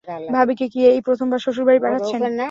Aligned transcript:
ভাবিকে 0.35 0.65
কি 0.73 0.79
এই 0.87 1.01
প্রথমবার 1.07 1.39
শশুর 1.45 1.65
বাড়ি 1.67 1.79
পাঠাচ্ছেন? 1.83 2.21